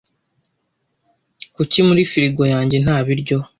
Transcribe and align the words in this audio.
Kuki 1.55 1.77
muri 1.87 2.01
firigo 2.11 2.43
yanjye 2.53 2.77
nta 2.83 2.97
biryo? 3.05 3.37